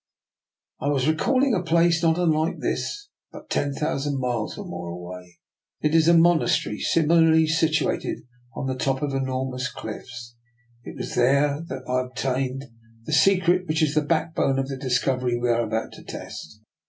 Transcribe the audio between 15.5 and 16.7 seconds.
about to test.